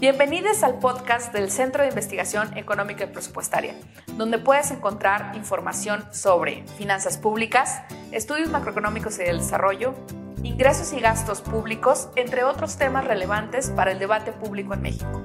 [0.00, 3.74] Bienvenidos al podcast del Centro de Investigación Económica y Presupuestaria,
[4.18, 9.94] donde puedes encontrar información sobre finanzas públicas, estudios macroeconómicos y del desarrollo,
[10.42, 15.22] ingresos y gastos públicos, entre otros temas relevantes para el debate público en México.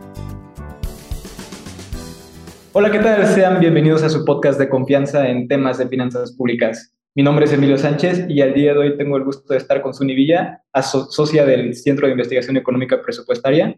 [2.71, 3.25] Hola, ¿qué tal?
[3.25, 6.93] Sean bienvenidos a su podcast de confianza en temas de finanzas públicas.
[7.15, 9.81] Mi nombre es Emilio Sánchez y al día de hoy tengo el gusto de estar
[9.81, 13.75] con Suni Villa, socia del Centro de Investigación Económica Presupuestaria.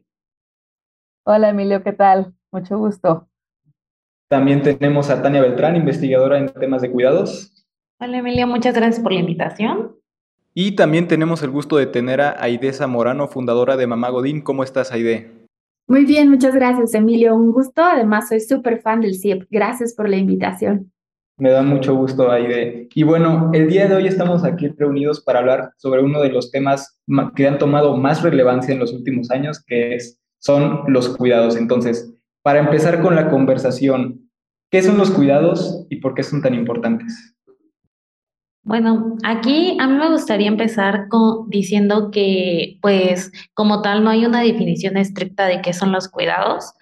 [1.24, 2.34] Hola Emilio, ¿qué tal?
[2.52, 3.28] Mucho gusto.
[4.28, 7.66] También tenemos a Tania Beltrán, investigadora en temas de cuidados.
[8.00, 9.96] Hola Emilio, muchas gracias por la invitación.
[10.54, 14.42] Y también tenemos el gusto de tener a Aide Zamorano, fundadora de Mamá Godín.
[14.42, 15.32] ¿Cómo estás, Aide?
[15.88, 17.36] Muy bien, muchas gracias, Emilio.
[17.36, 17.84] Un gusto.
[17.84, 19.48] Además, soy súper fan del CIEP.
[19.50, 20.92] Gracias por la invitación.
[21.38, 22.88] Me da mucho gusto, Aide.
[22.94, 26.52] Y bueno, el día de hoy estamos aquí reunidos para hablar sobre uno de los
[26.52, 27.00] temas
[27.36, 31.56] que han tomado más relevancia en los últimos años, que es, son los cuidados.
[31.56, 32.14] Entonces,
[32.44, 34.30] para empezar con la conversación,
[34.70, 37.36] ¿qué son los cuidados y por qué son tan importantes?
[38.64, 44.26] Bueno, aquí a mí me gustaría empezar con, diciendo que, pues, como tal, no hay
[44.26, 46.74] una definición estricta de qué son los cuidados.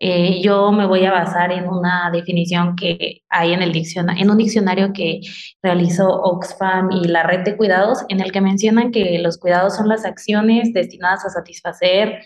[0.00, 4.30] Eh, yo me voy a basar en una definición que hay en, el diccionario, en
[4.30, 5.20] un diccionario que
[5.60, 9.88] realizó Oxfam y la red de cuidados, en el que mencionan que los cuidados son
[9.88, 12.20] las acciones destinadas a satisfacer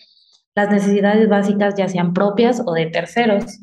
[0.55, 3.61] las necesidades básicas, ya sean propias o de terceros.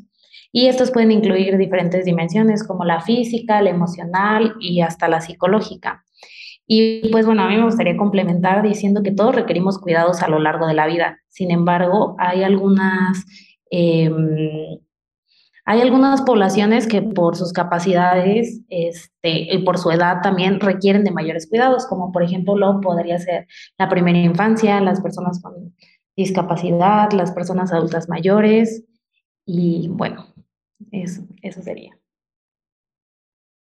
[0.52, 6.04] Y estos pueden incluir diferentes dimensiones como la física, la emocional y hasta la psicológica.
[6.72, 10.38] Y pues bueno, a mí me gustaría complementar diciendo que todos requerimos cuidados a lo
[10.38, 11.18] largo de la vida.
[11.28, 13.26] Sin embargo, hay algunas,
[13.70, 14.78] em,
[15.64, 21.10] hay algunas poblaciones que por sus capacidades este, y por su edad también requieren de
[21.10, 23.46] mayores cuidados, como por ejemplo lo podría ser
[23.78, 25.74] la primera infancia, las personas con
[26.16, 28.84] discapacidad, las personas adultas mayores
[29.46, 30.26] y bueno,
[30.92, 31.96] eso, eso sería.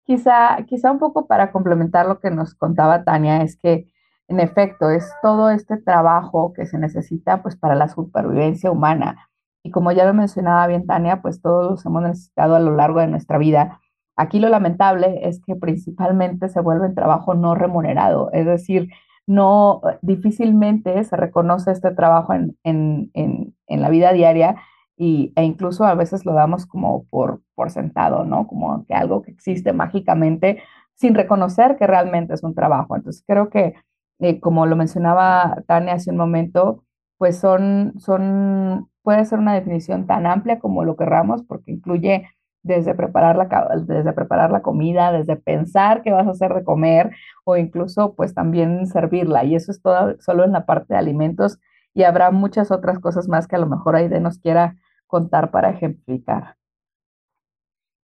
[0.04, 3.86] Quizá, quizá un poco para complementar lo que nos contaba Tania, es que
[4.28, 9.28] en efecto es todo este trabajo que se necesita pues para la supervivencia humana.
[9.62, 13.00] Y como ya lo mencionaba bien Tania, pues todos los hemos necesitado a lo largo
[13.00, 13.80] de nuestra vida.
[14.16, 18.90] Aquí lo lamentable es que principalmente se vuelve un trabajo no remunerado, es decir,
[19.30, 24.56] no difícilmente se reconoce este trabajo en, en, en, en la vida diaria
[24.96, 28.48] y, e incluso a veces lo damos como por, por sentado, ¿no?
[28.48, 30.60] Como que algo que existe mágicamente
[30.96, 32.96] sin reconocer que realmente es un trabajo.
[32.96, 33.74] Entonces creo que,
[34.18, 36.82] eh, como lo mencionaba Tania hace un momento,
[37.16, 42.26] pues son, son, puede ser una definición tan amplia como lo querramos, porque incluye
[42.62, 43.48] desde preparar la,
[43.86, 47.10] desde preparar la comida, desde pensar qué vas a hacer de comer
[47.44, 49.44] o incluso pues también servirla.
[49.44, 51.58] Y eso es todo solo en la parte de alimentos
[51.94, 54.76] y habrá muchas otras cosas más que a lo mejor Aide nos quiera
[55.06, 56.59] contar para ejemplificar?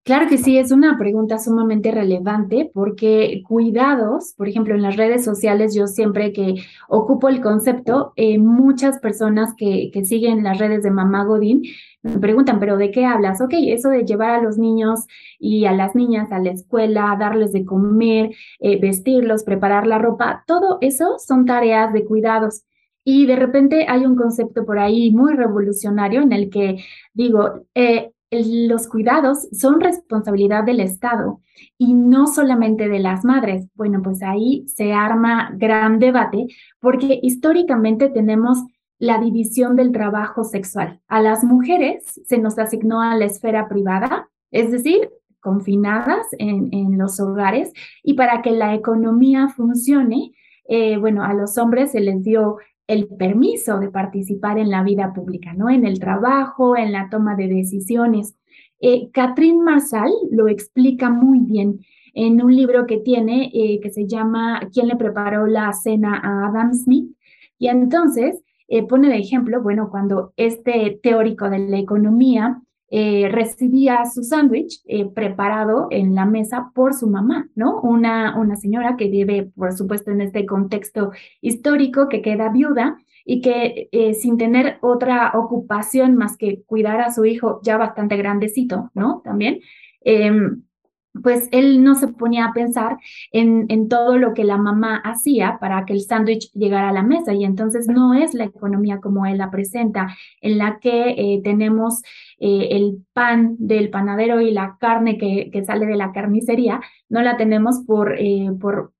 [0.06, 5.24] Claro que sí, es una pregunta sumamente relevante porque cuidados, por ejemplo, en las redes
[5.24, 6.54] sociales, yo siempre que
[6.88, 11.62] ocupo el concepto, eh, muchas personas que, que, siguen las redes de Mamá Godín
[12.04, 13.40] me preguntan, pero ¿de qué hablas?
[13.40, 15.00] Ok, eso de llevar a los niños
[15.40, 18.30] y a las niñas a la escuela, darles de comer,
[18.60, 22.62] eh, vestirlos, preparar la ropa, todo eso son tareas de cuidados.
[23.02, 28.12] Y de repente hay un concepto por ahí muy revolucionario en el que digo, eh,
[28.30, 31.40] los cuidados son responsabilidad del Estado
[31.78, 33.68] y no solamente de las madres.
[33.74, 36.46] Bueno, pues ahí se arma gran debate
[36.80, 38.58] porque históricamente tenemos
[38.98, 41.00] la división del trabajo sexual.
[41.06, 45.10] A las mujeres se nos asignó a la esfera privada, es decir,
[45.40, 47.72] confinadas en, los hogares
[48.02, 50.32] y para que la economía funcione,
[50.68, 52.56] eh, bueno, a los hombres se les dio
[52.86, 55.70] el permiso de participar en la vida pública, ¿no?
[55.70, 58.36] En el trabajo, en la toma de decisiones.
[58.80, 61.80] Eh, Catherine Marsal lo explica muy bien
[62.14, 66.48] en un libro que tiene eh, que se llama ¿Quién le preparó la cena a
[66.48, 67.10] Adam Smith?
[67.58, 74.04] Y entonces eh, pone de ejemplo, bueno, cuando este teórico de la economía eh, recibía
[74.04, 77.80] su sándwich eh, preparado en la mesa por su mamá, ¿no?
[77.80, 81.10] Una, una señora que vive, por supuesto, en este contexto
[81.40, 87.12] histórico, que queda viuda y que eh, sin tener otra ocupación más que cuidar a
[87.12, 89.20] su hijo ya bastante grandecito, ¿no?
[89.24, 89.60] También.
[91.22, 92.98] Pues él no se ponía a pensar
[93.32, 97.02] en, en, todo lo que la mamá hacía para que el sándwich llegara a la
[97.02, 101.40] mesa y entonces no es la economía como él la presenta, en la que eh,
[101.42, 102.02] tenemos
[102.38, 107.22] eh, el pan del panadero y la carne que, que, sale de la carnicería, no
[107.22, 108.92] la tenemos por, eh, por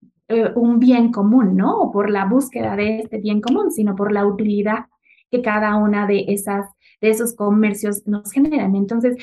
[0.57, 1.79] un bien común, ¿no?
[1.79, 4.87] O por la búsqueda de este bien común, sino por la utilidad
[5.31, 6.67] que cada una de esas
[7.01, 8.75] de esos comercios nos generan.
[8.75, 9.17] Entonces,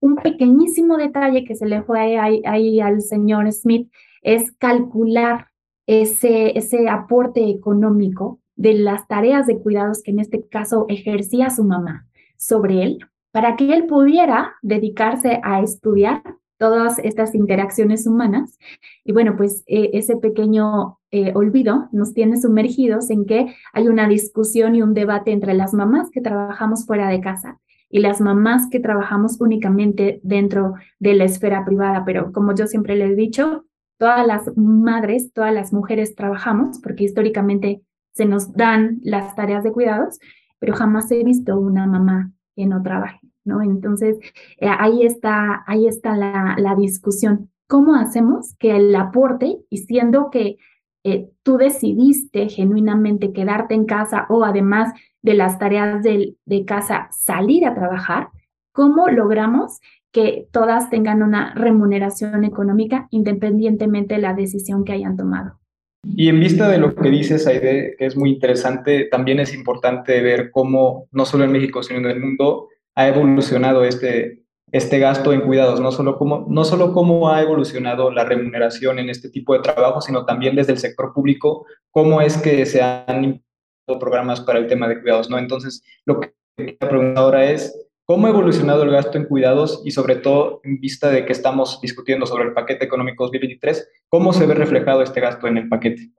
[0.00, 3.90] un pequeñísimo detalle que se le fue ahí, al señor Smith
[4.22, 5.48] es calcular
[5.86, 11.64] ese, ese aporte económico de las tareas de cuidados que en este caso ejercía su
[11.64, 12.06] mamá
[12.36, 12.98] sobre él,
[13.32, 16.22] para que él pudiera dedicarse a estudiar
[16.58, 18.58] todas estas interacciones humanas.
[19.04, 24.08] Y bueno, pues eh, ese pequeño eh, olvido nos tiene sumergidos en que hay una
[24.08, 27.60] discusión y un debate entre las mamás que trabajamos fuera de casa
[27.90, 32.04] y las mamás que trabajamos únicamente dentro de la esfera privada.
[32.04, 33.64] Pero como yo siempre les he dicho,
[33.98, 37.82] todas las madres, todas las mujeres trabajamos porque históricamente
[38.12, 40.18] se nos dan las tareas de cuidados,
[40.58, 43.20] pero jamás he visto una mamá que no trabaje.
[43.44, 43.62] ¿no?
[43.62, 44.18] Entonces,
[44.58, 47.50] eh, ahí está, ahí está la, la, discusión.
[47.66, 50.58] ¿Cómo hacemos que el aporte, y siendo que
[51.04, 54.92] eh, tú decidiste genuinamente quedarte en casa o además
[55.22, 58.28] de las tareas de, de casa salir a trabajar,
[58.72, 59.80] ¿cómo logramos
[60.12, 65.58] que todas tengan una remuneración económica independientemente de la decisión que hayan tomado?
[66.04, 70.20] Y en vista de lo que dices, Aide, que es muy interesante, también es importante
[70.22, 74.42] ver cómo, no solo en México, sino en el mundo, ha evolucionado este,
[74.72, 79.08] este gasto en cuidados, no solo, cómo, no solo cómo ha evolucionado la remuneración en
[79.08, 83.24] este tipo de trabajo, sino también desde el sector público, cómo es que se han
[83.24, 85.38] implementado programas para el tema de cuidados, ¿no?
[85.38, 89.90] Entonces, lo que quiero preguntar ahora es, ¿cómo ha evolucionado el gasto en cuidados y
[89.92, 94.46] sobre todo en vista de que estamos discutiendo sobre el paquete económico 2023, cómo se
[94.46, 96.10] ve reflejado este gasto en el paquete?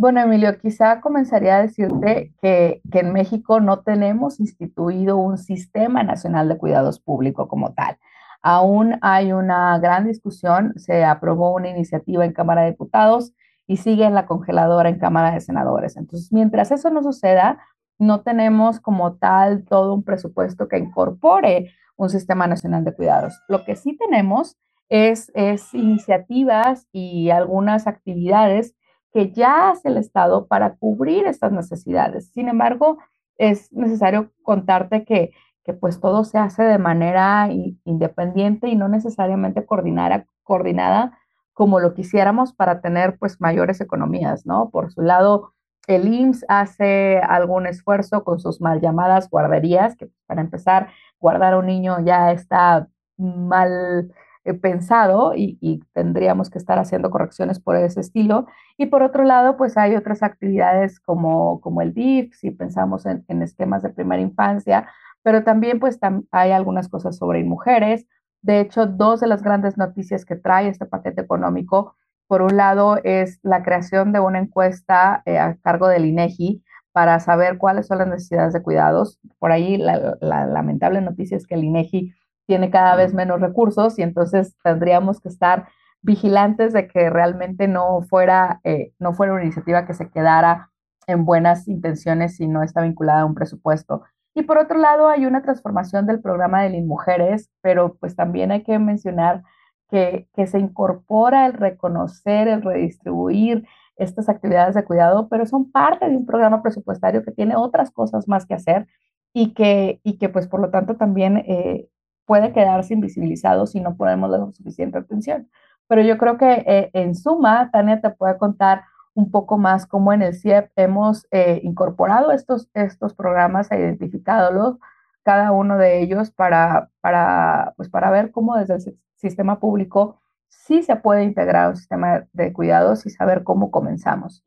[0.00, 6.04] Bueno, Emilio, quizá comenzaría a decirte que, que, en México no tenemos instituido un sistema
[6.04, 7.98] nacional de cuidados público como tal.
[8.40, 13.32] Aún hay una gran discusión, se aprobó una iniciativa en Cámara de Diputados
[13.66, 15.96] y sigue en la congeladora en Cámara de Senadores.
[15.96, 17.58] Entonces, mientras eso no suceda,
[17.98, 23.36] no tenemos como tal todo un presupuesto que incorpore un sistema nacional de cuidados.
[23.48, 24.56] Lo que sí tenemos
[24.88, 28.76] es, es iniciativas y algunas actividades
[29.18, 32.30] que ya hace el Estado para cubrir estas necesidades.
[32.30, 32.98] Sin embargo,
[33.36, 35.32] es necesario contarte que,
[35.64, 37.48] que pues todo se hace de manera
[37.84, 41.18] independiente y no necesariamente coordinada, coordinada
[41.52, 44.70] como lo quisiéramos para tener pues mayores economías, ¿no?
[44.70, 45.52] Por su lado,
[45.88, 51.58] el IMSS hace algún esfuerzo con sus mal llamadas guarderías, que para empezar, guardar a
[51.58, 52.86] un niño ya está
[53.16, 54.12] mal
[54.54, 58.46] pensado y, tendríamos que estar haciendo correcciones por ese estilo.
[58.76, 63.42] Y por otro lado, pues hay otras actividades como, como el DIF, si pensamos en,
[63.42, 64.88] esquemas de primera infancia,
[65.22, 65.98] pero también pues
[66.30, 68.06] hay algunas cosas sobre mujeres.
[68.42, 71.96] De hecho, dos de las grandes noticias que trae este paquete económico,
[72.28, 76.62] por un lado, es la creación de una encuesta eh, a cargo del INEGI
[76.92, 79.18] para saber cuáles son las necesidades de cuidados.
[79.38, 82.12] Por ahí la, la lamentable noticia es que el INEGI
[82.48, 85.68] tiene cada vez menos recursos y entonces tendríamos que estar
[86.00, 90.70] vigilantes de que realmente no fuera, eh, no fuera una iniciativa que se quedara
[91.06, 94.02] en buenas intenciones y no está vinculada a un presupuesto.
[94.34, 98.62] Y por otro lado, hay una transformación del programa de Mujeres, pero pues también hay
[98.62, 99.42] que mencionar
[99.90, 103.66] que, que se incorpora el reconocer, el redistribuir
[103.96, 108.26] estas actividades de cuidado, pero son parte de un programa presupuestario que tiene otras cosas
[108.26, 108.86] más que hacer
[109.34, 111.88] y que, y que pues por lo tanto también eh,
[112.28, 115.48] puede quedarse invisibilizado si no ponemos la suficiente atención.
[115.86, 118.82] Pero yo creo que eh, en suma, Tania te puede contar
[119.14, 124.76] un poco más cómo en el CIEP hemos eh, incorporado estos, estos programas, e identificándolos,
[125.22, 130.82] cada uno de ellos, para, para, pues para ver cómo desde el sistema público sí
[130.82, 134.44] se puede integrar un sistema de cuidados y saber cómo comenzamos.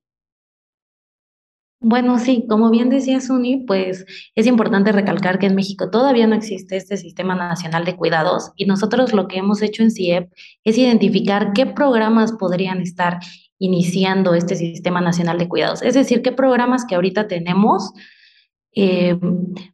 [1.84, 6.36] Bueno, sí, como bien decía Suni, pues es importante recalcar que en México todavía no
[6.36, 10.32] existe este sistema nacional de cuidados y nosotros lo que hemos hecho en CIEP
[10.64, 13.18] es identificar qué programas podrían estar
[13.58, 15.82] iniciando este sistema nacional de cuidados.
[15.82, 17.92] Es decir, qué programas que ahorita tenemos
[18.74, 19.20] eh,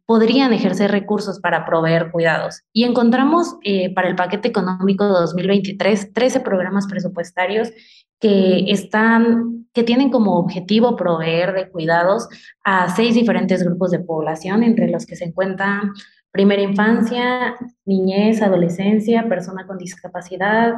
[0.06, 2.62] podrían ejercer recursos para proveer cuidados.
[2.72, 7.70] Y encontramos eh, para el paquete económico 2023 13 programas presupuestarios
[8.20, 12.28] que están, que tienen como objetivo proveer de cuidados
[12.64, 15.92] a seis diferentes grupos de población, entre los que se encuentran
[16.30, 20.74] primera infancia, niñez, adolescencia, persona con discapacidad,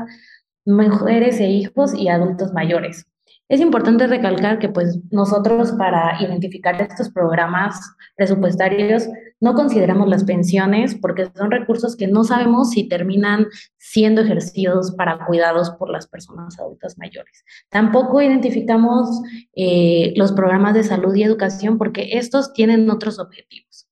[0.64, 3.06] mujeres e hijos y adultos mayores.
[3.48, 7.80] Es importante recalcar que pues nosotros para identificar estos programas
[8.16, 9.08] presupuestarios
[9.40, 13.46] no consideramos las pensiones porque son recursos que no sabemos si terminan
[13.78, 17.44] siendo ejercidos para cuidados por las personas adultas mayores.
[17.70, 19.08] Tampoco identificamos
[19.56, 23.88] eh, los programas de salud y educación porque estos tienen otros objetivos.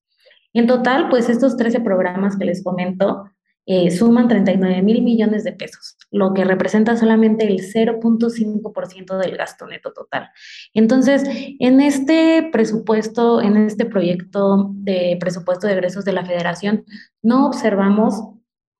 [0.52, 3.24] En total, pues estos 13 programas que les comento
[3.70, 9.66] eh, suman 39 mil millones de pesos, lo que representa solamente el 0.5% del gasto
[9.66, 10.30] neto total.
[10.72, 16.86] Entonces, en este presupuesto, en este proyecto de presupuesto de egresos de la federación,
[17.20, 18.14] no observamos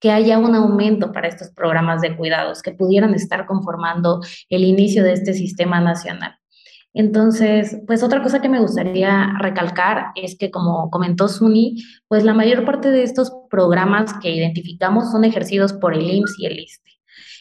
[0.00, 5.04] que haya un aumento para estos programas de cuidados que pudieran estar conformando el inicio
[5.04, 6.38] de este sistema nacional.
[6.95, 12.35] Entonces, pues otra cosa que me gustaría recalcar es que, como comentó Suni, pues la
[12.35, 16.90] mayor parte de estos programas que identificamos son ejercidos por el IMSS y el ISTE.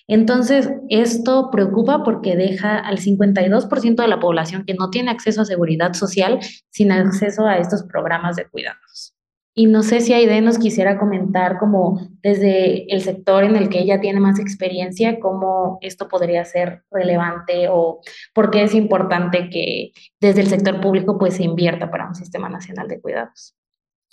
[0.07, 5.45] Entonces, esto preocupa porque deja al 52% de la población que no tiene acceso a
[5.45, 6.39] seguridad social
[6.69, 9.16] sin acceso a estos programas de cuidados.
[9.59, 13.79] Y no sé si Aide nos quisiera comentar como desde el sector en el que
[13.79, 17.99] ella tiene más experiencia, cómo esto podría ser relevante o
[18.35, 22.49] por qué es importante que desde el sector público pues se invierta para un sistema
[22.49, 23.55] nacional de cuidados.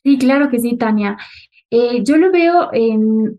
[0.03, 1.19] Sí, claro que sí, Tania.
[1.71, 3.39] Eh, yo lo veo en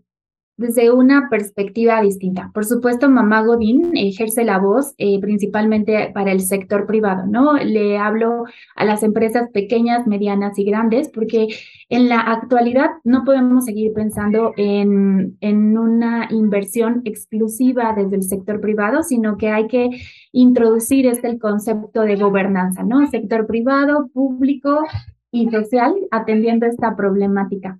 [0.56, 2.50] desde una perspectiva distinta.
[2.54, 7.54] Por supuesto, Mamá Godín ejerce la voz eh, principalmente para el sector privado, ¿no?
[7.58, 8.44] Le hablo
[8.74, 11.48] a las empresas pequeñas, medianas y grandes, porque
[11.90, 18.60] en la actualidad no podemos seguir pensando en, en una inversión exclusiva desde el sector
[18.60, 19.90] privado, sino que hay que
[20.32, 23.06] introducir este el concepto de gobernanza, ¿no?
[23.08, 24.84] Sector privado, público
[25.30, 27.78] y social atendiendo esta problemática.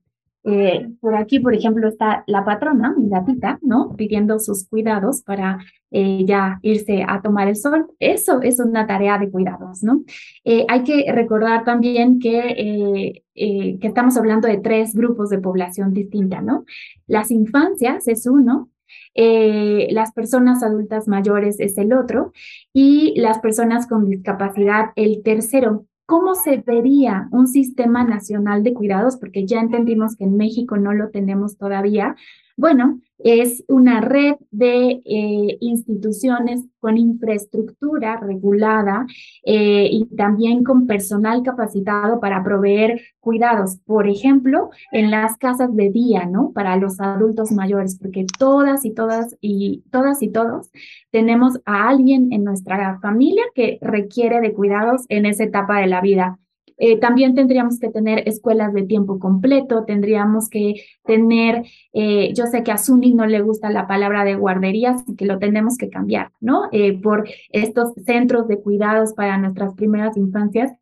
[0.48, 3.96] Eh, por aquí, por ejemplo, está la patrona, mi gatita, ¿no?
[3.96, 5.58] Pidiendo sus cuidados para
[5.90, 7.88] eh, ya irse a tomar el sol.
[7.98, 10.04] Eso es una tarea de cuidados, ¿no?
[10.44, 16.40] Eh, hay que recordar también que, que estamos hablando de tres grupos de población distinta,
[16.40, 16.64] ¿no?
[17.08, 18.70] Las infancias es uno,
[19.16, 22.32] las personas adultas mayores es el otro
[22.72, 25.86] y las personas con discapacidad el tercero.
[26.06, 29.16] ¿Cómo se vería un sistema nacional de cuidados?
[29.16, 32.14] Porque ya entendimos que en México no lo tenemos todavía.
[32.56, 39.06] Bueno, es una red de eh, instituciones con infraestructura regulada
[39.44, 45.90] eh, y también con personal capacitado para proveer cuidados, por ejemplo, en las casas de
[45.90, 46.52] día, ¿no?
[46.52, 50.70] Para los adultos mayores, porque todas y todas y todas y todos
[51.10, 56.00] tenemos a alguien en nuestra familia que requiere de cuidados en esa etapa de la
[56.00, 56.38] vida.
[56.78, 62.62] Eh, también tendríamos que tener escuelas de tiempo completo, tendríamos que tener, eh, yo sé
[62.62, 65.88] que a Suni no le gusta la palabra de guarderías y que lo tenemos que
[65.88, 66.68] cambiar, ¿no?
[66.72, 70.72] Eh, por estos centros de cuidados para nuestras primeras infancias.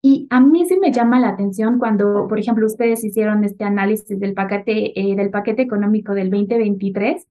[0.00, 4.18] Y a mí sí me llama la atención cuando, por ejemplo, ustedes hicieron este análisis
[4.18, 7.28] del paquete, del paquete económico del 2023,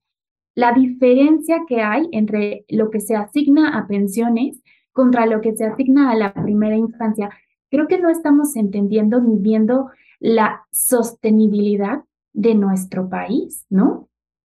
[0.55, 4.61] la diferencia que hay entre lo que se asigna a pensiones
[4.93, 7.29] contra lo que se asigna a la primera infancia
[7.71, 14.09] creo que no estamos entendiendo ni viendo la sostenibilidad de nuestro país, ¿no?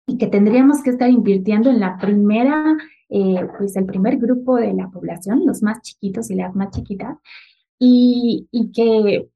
[0.06, 2.76] Y que tendríamos que estar invirtiendo en la primera,
[3.08, 7.18] eh, pues el primer grupo de la población, los más chiquitos y las más chiquitas,
[7.78, 9.28] y, que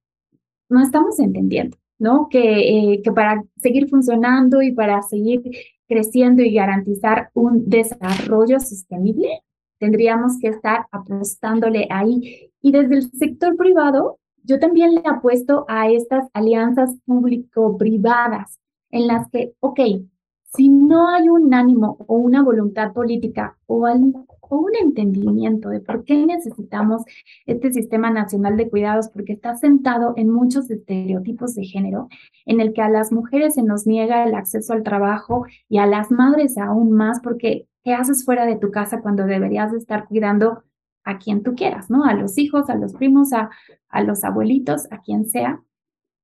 [0.69, 2.29] no estamos entendiendo, ¿no?
[2.29, 5.43] Que, eh, que para seguir funcionando y para seguir
[5.87, 9.43] creciendo y garantizar un desarrollo sostenible,
[9.79, 15.89] tendríamos que estar apostándole ahí y desde el sector privado, yo también le apuesto a
[15.89, 18.59] estas alianzas público-privadas
[18.91, 19.79] en las que, ok,
[20.43, 26.03] si no hay un ánimo o una voluntad política o, o, un entendimiento de por
[26.03, 27.05] qué necesitamos
[27.47, 32.09] este sistema nacional de cuidados, porque está sentado en muchos estereotipos de género,
[32.47, 35.87] en el que a las mujeres se nos niega el acceso al trabajo y a
[35.87, 40.09] las madres aún más, porque ¿qué haces fuera de tu casa cuando deberías de estar
[40.09, 40.65] cuidando
[41.07, 42.05] a quien tú quieras, ¿no?
[42.05, 43.49] A los hijos, a los primos, a,
[43.89, 45.63] a los abuelitos, a quien sea.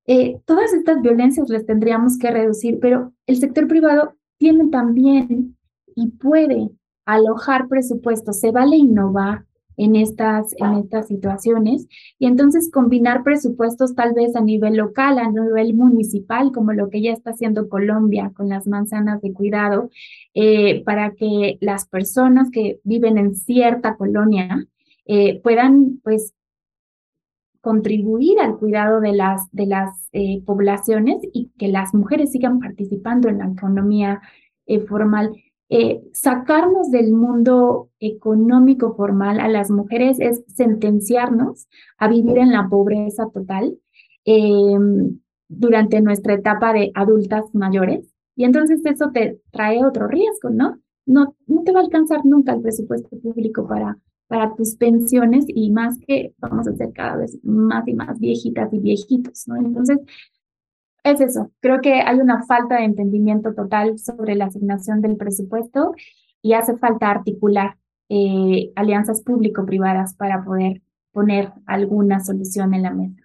[0.05, 5.57] Eh, todas estas violencias las tendríamos que reducir, pero el sector privado tiene también
[5.95, 6.69] y puede
[7.05, 9.45] alojar presupuestos, se vale innovar
[9.77, 11.87] en estas, en estas situaciones
[12.19, 17.01] y entonces combinar presupuestos tal vez a nivel local, a nivel municipal, como lo que
[17.01, 19.89] ya está haciendo Colombia con las manzanas de cuidado,
[20.33, 24.67] eh, para que las personas que viven en cierta colonia
[25.05, 26.33] eh, puedan pues
[27.63, 33.29] contribuir al cuidado de las, de las eh, poblaciones y que las mujeres sigan participando
[33.29, 34.21] en la economía
[34.65, 35.31] eh, formal.
[35.69, 41.67] eh, sacarnos del mundo económico formal a las mujeres es sentenciarnos
[41.97, 43.77] a vivir en la pobreza total
[44.25, 48.05] em, durante nuestra etapa de adultas mayores.
[48.35, 50.79] Y entonces eso te trae otro riesgo, ¿no?
[51.05, 55.71] No, no te va a alcanzar nunca el presupuesto público para, para tus pensiones y
[55.71, 59.57] más que vamos a ser cada vez más y más viejitas y viejitos, ¿no?
[59.57, 59.99] Entonces,
[61.03, 61.51] es eso.
[61.59, 65.93] Creo que hay una falta de entendimiento total sobre la asignación del presupuesto
[66.41, 67.77] y hace falta articular
[68.09, 73.21] eh, alianzas público-privadas para poder poner alguna solución en la mesa.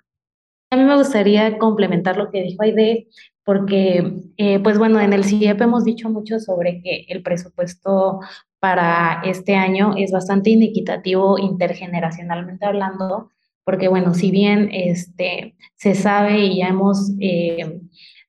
[0.70, 3.08] A mí me gustaría complementar lo que dijo Aide,
[3.44, 8.20] porque, eh, pues bueno, en el CIEP hemos dicho mucho sobre que el presupuesto
[8.60, 13.30] para este año es bastante inequitativo intergeneracionalmente hablando,
[13.64, 17.80] porque bueno, si bien este, se sabe y ya hemos eh,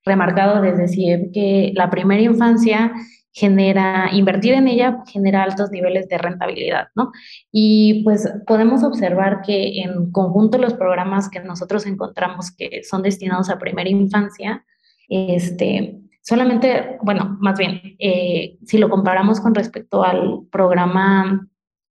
[0.04, 2.94] remarcado desde CIEP que la primera infancia
[3.32, 7.12] genera, invertir en ella genera altos niveles de rentabilidad, ¿no?
[7.52, 13.50] Y pues podemos observar que en conjunto los programas que nosotros encontramos que son destinados
[13.50, 14.66] a primera infancia,
[15.08, 21.48] este, solamente, bueno, más bien, eh, si lo comparamos con respecto al programa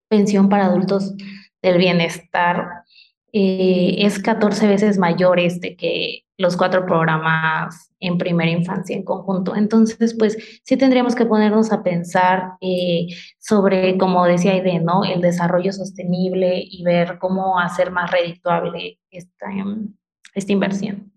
[0.09, 1.15] Pensión para Adultos
[1.63, 2.85] del Bienestar,
[3.33, 9.57] eh, es 14 veces mayor este que los cuatro programas en primera infancia en conjunto.
[9.57, 15.05] Entonces, pues sí tendríamos que ponernos a pensar eh, sobre, como decía Aide, ¿no?
[15.05, 19.95] El desarrollo sostenible y ver cómo hacer más redituable esta, em,
[20.35, 21.13] esta inversión.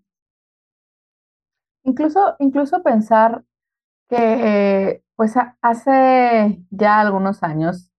[1.90, 3.42] Incluso, incluso pensar
[4.08, 7.90] que, pues hace ya algunos años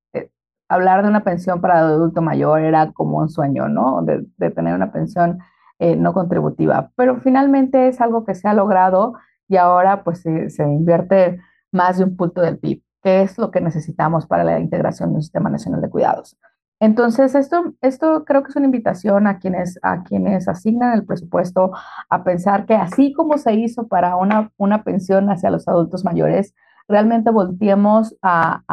[0.70, 4.02] hablar de una pensión para adulto mayor era como un sueño, ¿no?
[4.04, 5.40] De, tener una pensión
[5.80, 6.92] eh, no contributiva.
[6.96, 9.16] Pero finalmente es algo que se ha logrado
[9.50, 11.42] y ahora pues se, invierte
[11.74, 15.16] más de un punto del PIB, que es lo que necesitamos para la integración de
[15.16, 16.38] un sistema nacional de cuidados.
[16.82, 21.72] Entonces, esto, esto creo que es una invitación a quienes, a quienes asignan el presupuesto
[22.10, 26.56] a pensar que así como se hizo para una, una pensión hacia los adultos mayores,
[26.88, 28.64] realmente volteemos a,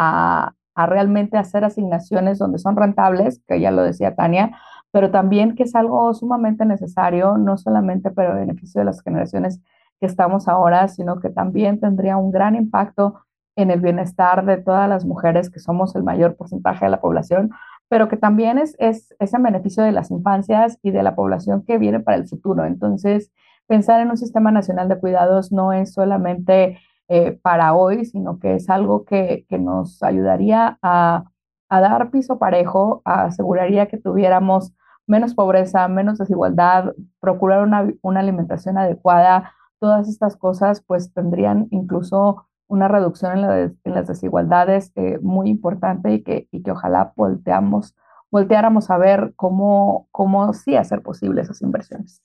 [0.75, 4.57] a realmente hacer asignaciones donde son rentables, que ya lo decía Tania,
[4.91, 9.61] pero también que es algo sumamente necesario, no solamente para el beneficio de las generaciones
[10.01, 13.21] que estamos ahora, sino que también tendría un gran impacto
[13.57, 17.51] en el bienestar de todas las mujeres, que somos el mayor porcentaje de la población,
[17.89, 21.79] pero que también es, es, en beneficio de las infancias y de la población que
[21.79, 22.65] viene para el futuro.
[22.65, 23.33] Entonces,
[23.67, 28.55] pensar en un sistema nacional de cuidados no es solamente eh, para hoy, sino que
[28.57, 31.25] es algo que, que nos ayudaría a,
[31.71, 34.75] a, dar piso parejo, aseguraría que tuviéramos
[35.07, 42.47] menos pobreza, menos desigualdad, procurar una, una alimentación adecuada, todas estas cosas pues tendrían incluso
[42.69, 47.97] una reducción en, las desigualdades eh, muy importante y que, y que ojalá volteamos,
[48.31, 52.23] volteáramos a ver cómo, cómo sí hacer posible esas inversiones.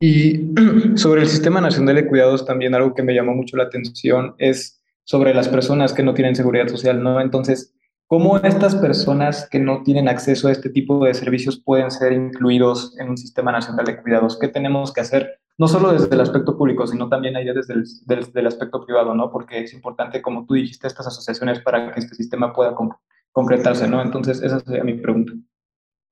[0.00, 0.52] Y
[0.96, 4.82] sobre el Sistema Nacional de Cuidados también algo que me llamó mucho la atención es
[5.04, 7.20] sobre las personas que no tienen seguridad social, ¿no?
[7.20, 7.74] Entonces,
[8.06, 12.96] ¿cómo estas personas que no tienen acceso a este tipo de servicios pueden ser incluidos
[12.98, 14.38] en un Sistema Nacional de Cuidados?
[14.38, 15.39] ¿Qué tenemos que hacer?
[15.60, 19.14] No solo desde el aspecto público, sino también allá desde el, desde el aspecto privado,
[19.14, 19.30] ¿no?
[19.30, 22.74] Porque es importante, como tú dijiste, estas asociaciones para que este sistema pueda
[23.30, 24.00] concretarse, ¿no?
[24.00, 25.34] Entonces, esa sería mi pregunta.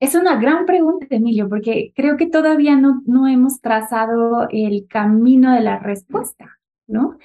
[0.00, 5.54] Es una gran pregunta, Emilio, porque creo que todavía no, no hemos trazado el camino
[5.54, 7.16] de la respuesta, ¿no?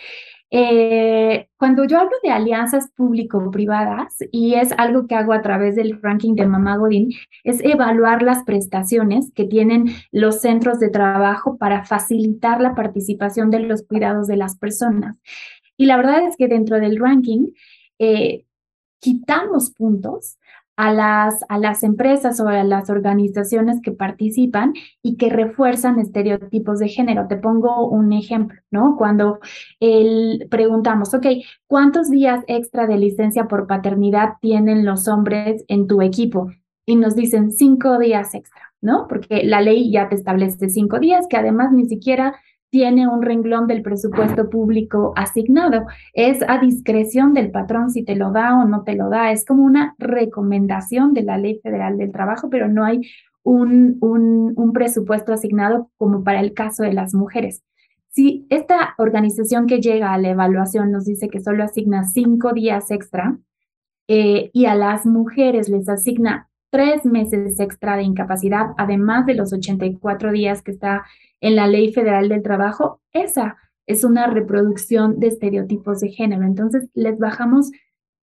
[0.55, 5.99] Eh, cuando yo hablo de alianzas público-privadas, y es algo que hago a través del
[5.99, 7.09] ranking de Mamá Godín,
[7.43, 13.61] es evaluar las prestaciones que tienen los centros de trabajo para facilitar la participación de
[13.61, 15.17] los cuidados de las personas.
[15.75, 17.47] Y la verdad es que dentro del ranking
[17.97, 18.45] eh,
[18.99, 20.37] quitamos puntos
[20.75, 26.79] a las, a las empresas o a las organizaciones que participan y que refuerzan estereotipos
[26.79, 27.27] de género.
[27.27, 28.95] Te pongo un ejemplo, ¿no?
[28.97, 29.39] Cuando
[29.79, 31.27] el, preguntamos, ok,
[31.67, 36.51] ¿cuántos días extra de licencia por paternidad tienen los hombres en tu equipo?
[36.85, 39.07] Y nos dicen cinco días extra, ¿no?
[39.07, 42.35] Porque la ley ya te establece cinco días, que además ni siquiera
[42.73, 45.85] tiene un renglón del presupuesto público asignado.
[46.11, 49.31] Es a discreción del patrón si te lo da o no te lo da.
[49.31, 53.01] Es como una recomendación de la Ley Federal del Trabajo, pero no hay
[53.43, 57.61] un, un, presupuesto asignado como para el caso de las mujeres.
[58.09, 62.89] Si esta organización que llega a la evaluación nos dice que solo asigna cinco días
[62.89, 63.37] extra
[64.07, 69.53] eh, y a las mujeres les asigna tres meses extra de incapacidad, además de los
[69.53, 71.03] 84 días que está
[71.43, 76.43] en la Ley Federal del Trabajo, esa es una reproducción de estereotipos de género.
[76.43, 77.69] Entonces, les bajamos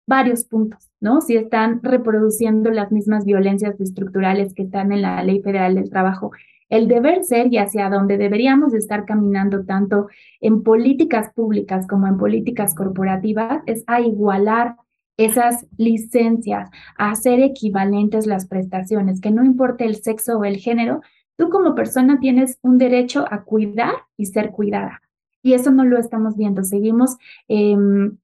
[0.05, 1.21] varios puntos, ¿no?
[1.21, 6.31] Si están reproduciendo las mismas violencias estructurales que están en la Ley Federal del Trabajo,
[6.67, 10.07] el deber ser y hacia donde deberíamos estar caminando tanto
[10.41, 14.75] en políticas públicas como en políticas corporativas es a igualar
[15.15, 20.99] esas licencias, a hacer equivalentes las prestaciones, que no importe el sexo o el género,
[21.37, 25.01] tú como persona tienes un derecho a cuidar y ser cuidada.
[25.41, 26.63] Y eso no lo estamos viendo.
[26.63, 27.17] Seguimos
[27.47, 28.17] em,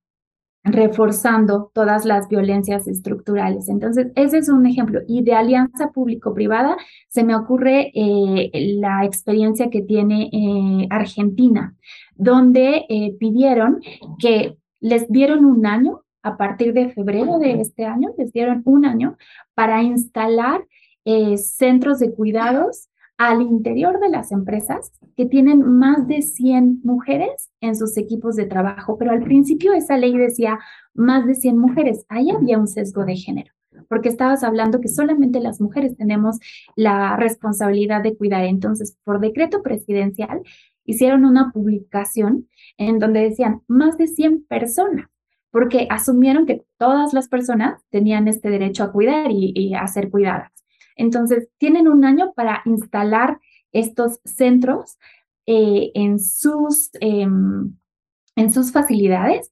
[0.64, 3.68] reforzando todas las violencias estructurales.
[3.68, 5.02] Entonces, ese es un ejemplo.
[5.08, 6.78] Y de alianza público-privada
[7.10, 11.76] se me ocurre eh, la experiencia que tiene eh, Argentina,
[12.16, 13.82] donde eh, pidieron
[14.20, 18.86] que les dieron un año, a partir de febrero de este año, les dieron un
[18.86, 19.18] año
[19.56, 20.66] para instalar
[21.36, 22.91] centros de cuidados
[23.28, 28.48] al interior de las empresas que tienen más de 100 mujeres en sus equipos de
[28.48, 30.58] trabajo, pero al principio esa ley decía
[30.96, 32.04] más de 100 mujeres.
[32.10, 33.54] Ahí había un sesgo de género,
[33.90, 36.40] porque estabas hablando que solamente las mujeres tenemos
[36.76, 38.44] la responsabilidad de cuidar.
[38.46, 40.42] Entonces, por decreto presidencial,
[40.84, 42.48] hicieron una publicación
[42.80, 45.06] en donde decían más de 100 personas,
[45.52, 50.51] porque asumieron que todas las personas tenían este derecho a cuidar y, a ser cuidadas.
[50.96, 53.40] Entonces, tienen un año para instalar
[53.72, 54.98] estos centros
[55.46, 57.76] eh, en, sus, em,
[58.36, 59.52] en sus facilidades.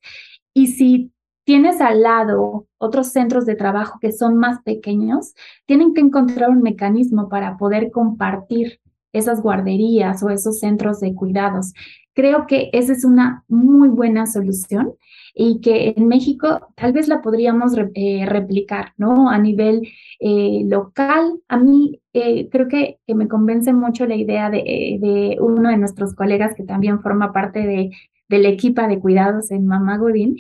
[0.54, 1.12] Y si
[1.46, 5.34] tienes al lado otros centros de trabajo que son más pequeños,
[5.66, 8.80] tienen que encontrar un mecanismo para poder compartir
[9.14, 11.74] esas guarderías o esos centros de cuidados.
[12.14, 14.94] Creo que esa es una muy buena solución
[15.34, 19.30] y que en México tal vez la podríamos eh, replicar, ¿no?
[19.30, 19.88] A nivel
[20.20, 21.40] eh, local.
[21.48, 26.14] A mí eh, creo que, que, me convence mucho la idea de, uno de nuestros
[26.14, 27.92] colegas que también forma parte de,
[28.28, 30.36] del equipo de cuidados en Mamá Godín,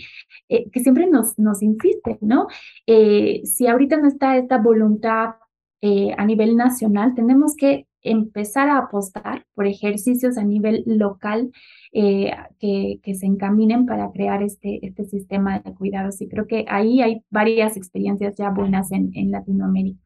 [0.47, 2.47] que siempre nos, nos insiste, ¿no?
[2.85, 5.35] si ahorita no está esta voluntad
[6.17, 11.51] a nivel nacional, tenemos que empezar a apostar por ejercicios a nivel local
[11.91, 16.21] eh, que, que, se encaminen para crear este, este sistema de cuidados.
[16.21, 19.99] Y creo que ahí hay varias experiencias ya buenas en, en Latinoamérica.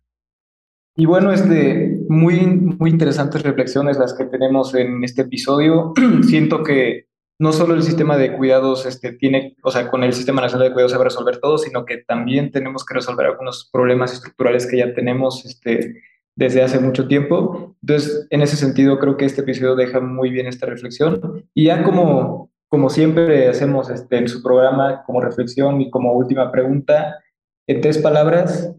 [0.96, 5.94] Y bueno, este, muy, muy interesantes reflexiones las que tenemos en este episodio.
[6.22, 7.08] Siento que
[7.40, 10.74] no solo el sistema de cuidados este, tiene, o sea, con el sistema nacional de
[10.74, 14.68] cuidados se va a resolver todo, sino que también tenemos que resolver algunos problemas estructurales
[14.68, 15.96] que ya tenemos este,
[16.36, 17.76] desde hace mucho tiempo.
[17.82, 21.46] Entonces, en ese sentido, creo que este episodio deja muy bien esta reflexión.
[21.54, 26.52] Y ya como, como siempre hacemos este, en su programa, como reflexión y como última
[26.52, 27.20] pregunta,
[27.68, 28.74] en tres palabras,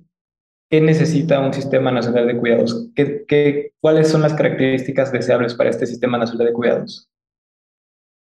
[0.71, 2.91] ¿qué necesita un sistema nacional de cuidados?
[2.95, 7.09] ¿Qué, qué, cuáles son las características deseables para este sistema nacional de cuidados?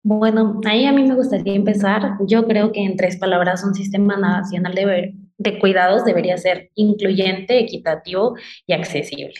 [0.01, 2.17] Bueno, ahí a mí me gustaría empezar.
[2.25, 7.59] Yo creo que en tres palabras un sistema nacional de, de cuidados debería ser incluyente,
[7.59, 8.35] equitativo
[8.67, 9.33] y accesible.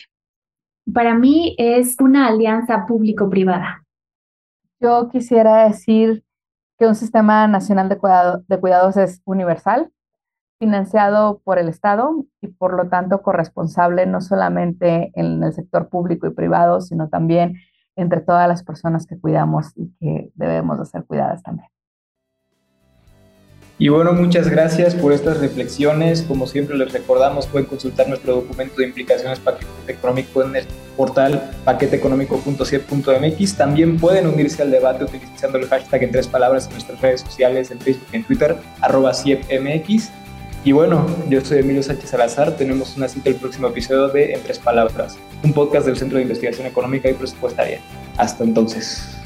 [0.92, 3.84] Para mí es una alianza público-privada.
[4.80, 6.24] Yo quisiera decir
[6.78, 9.92] que un sistema nacional de, cuidado, de cuidados es universal,
[10.58, 16.26] financiado por el Estado y por lo tanto corresponsable no solamente en el sector público
[16.26, 17.56] y privado, sino también
[17.94, 21.68] entre todas las personas que cuidamos y que debemos de ser cuidadas también.
[23.80, 26.20] Y bueno, muchas gracias por estas reflexiones.
[26.20, 30.66] Como siempre les recordamos, pueden consultar nuestro documento de implicaciones paquete económico en el
[30.98, 33.54] portal paqueteeconómico.ciep.mx.
[33.56, 37.70] También pueden unirse al debate utilizando el hashtag en tres palabras en nuestras redes sociales,
[37.70, 40.10] en Facebook y en Twitter, arroba ciepmx.
[40.62, 42.54] Y bueno, yo soy Emilio Sánchez Salazar.
[42.58, 46.24] Tenemos una cita el próximo episodio de En Tres Palabras, un podcast del Centro de
[46.24, 47.80] Investigación Económica y Presupuestaria.
[48.18, 49.19] Hasta entonces.